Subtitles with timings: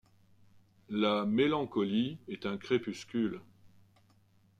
[0.89, 3.39] La mélancolie est un crépuscule.